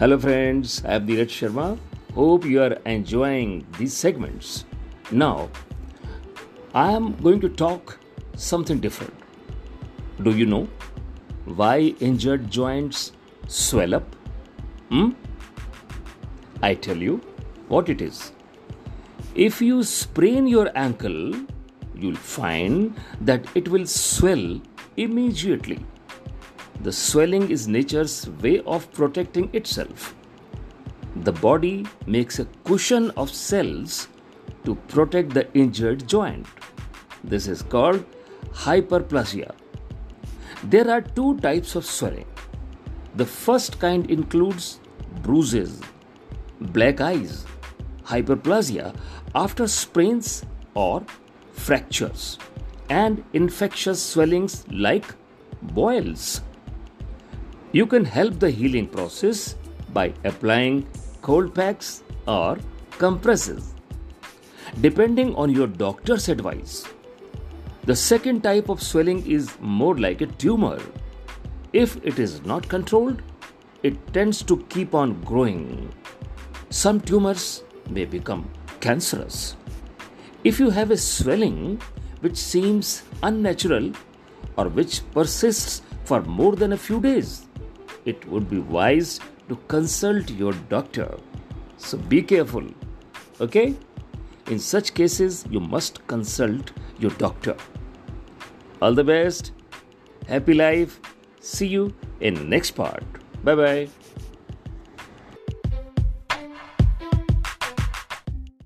Hello, 0.00 0.16
friends. 0.16 0.74
I 0.84 0.94
am 0.94 1.06
Neeraj 1.08 1.32
Sharma. 1.36 1.76
Hope 2.16 2.44
you 2.44 2.60
are 2.64 2.74
enjoying 2.90 3.66
these 3.78 3.94
segments. 4.02 4.64
Now, 5.10 5.48
I 6.72 6.92
am 6.92 7.16
going 7.16 7.40
to 7.40 7.48
talk 7.48 7.98
something 8.36 8.78
different. 8.78 9.12
Do 10.22 10.36
you 10.36 10.46
know 10.46 10.68
why 11.46 11.96
injured 12.10 12.48
joints 12.48 13.10
swell 13.48 13.92
up? 13.92 14.14
Hmm? 14.90 15.10
I 16.62 16.74
tell 16.74 16.96
you 17.08 17.20
what 17.66 17.88
it 17.88 18.00
is. 18.00 18.30
If 19.34 19.60
you 19.60 19.82
sprain 19.82 20.46
your 20.46 20.70
ankle, 20.76 21.34
you'll 21.96 22.24
find 22.38 22.94
that 23.20 23.46
it 23.56 23.66
will 23.66 23.86
swell 23.86 24.60
immediately. 24.96 25.84
The 26.80 26.92
swelling 26.92 27.50
is 27.50 27.66
nature's 27.66 28.28
way 28.42 28.60
of 28.60 28.90
protecting 28.92 29.50
itself. 29.52 30.14
The 31.16 31.32
body 31.32 31.86
makes 32.06 32.38
a 32.38 32.44
cushion 32.64 33.10
of 33.16 33.30
cells 33.30 34.06
to 34.64 34.76
protect 34.86 35.30
the 35.30 35.52
injured 35.54 36.06
joint. 36.08 36.46
This 37.24 37.48
is 37.48 37.62
called 37.62 38.04
hyperplasia. 38.52 39.54
There 40.62 40.88
are 40.90 41.00
two 41.00 41.38
types 41.38 41.74
of 41.74 41.84
swelling. 41.84 42.26
The 43.16 43.26
first 43.26 43.80
kind 43.80 44.08
includes 44.08 44.80
bruises, 45.22 45.80
black 46.60 47.00
eyes, 47.00 47.44
hyperplasia 48.04 48.94
after 49.34 49.66
sprains 49.66 50.44
or 50.74 51.04
fractures, 51.52 52.38
and 52.88 53.24
infectious 53.32 54.00
swellings 54.00 54.64
like 54.70 55.14
boils. 55.62 56.42
You 57.70 57.84
can 57.84 58.02
help 58.02 58.38
the 58.38 58.50
healing 58.50 58.86
process 58.86 59.54
by 59.92 60.14
applying 60.24 60.86
cold 61.20 61.54
packs 61.54 62.02
or 62.26 62.56
compresses, 62.92 63.74
depending 64.80 65.34
on 65.34 65.50
your 65.50 65.66
doctor's 65.66 66.30
advice. 66.30 66.86
The 67.84 67.94
second 67.94 68.42
type 68.42 68.70
of 68.70 68.82
swelling 68.82 69.26
is 69.30 69.50
more 69.60 69.98
like 69.98 70.22
a 70.22 70.26
tumor. 70.26 70.78
If 71.74 71.96
it 72.06 72.18
is 72.18 72.42
not 72.46 72.66
controlled, 72.68 73.20
it 73.82 74.14
tends 74.14 74.42
to 74.44 74.64
keep 74.70 74.94
on 74.94 75.20
growing. 75.22 75.92
Some 76.70 77.02
tumors 77.02 77.64
may 77.90 78.06
become 78.06 78.50
cancerous. 78.80 79.56
If 80.42 80.58
you 80.58 80.70
have 80.70 80.90
a 80.90 80.96
swelling 80.96 81.82
which 82.20 82.36
seems 82.36 83.02
unnatural 83.22 83.92
or 84.56 84.68
which 84.68 85.02
persists 85.12 85.82
for 86.04 86.22
more 86.22 86.56
than 86.56 86.72
a 86.72 86.78
few 86.78 87.00
days, 87.00 87.47
it 88.12 88.26
would 88.28 88.48
be 88.50 88.58
wise 88.58 89.20
to 89.48 89.56
consult 89.68 90.30
your 90.30 90.52
doctor. 90.74 91.08
So 91.76 91.98
be 91.98 92.22
careful. 92.22 92.66
Okay? 93.40 93.74
In 94.48 94.58
such 94.58 94.94
cases, 94.94 95.44
you 95.50 95.60
must 95.60 96.06
consult 96.06 96.72
your 96.98 97.10
doctor. 97.12 97.56
All 98.80 98.94
the 98.94 99.04
best. 99.04 99.52
Happy 100.26 100.54
life. 100.54 101.00
See 101.40 101.66
you 101.66 101.94
in 102.20 102.48
next 102.48 102.72
part. 102.72 103.04
Bye 103.44 103.54
bye. 103.54 103.88